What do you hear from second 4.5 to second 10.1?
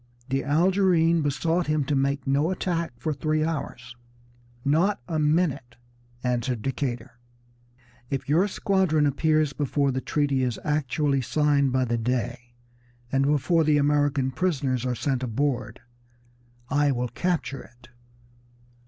"Not a minute!" answered Decatur. "If your squadron appears before the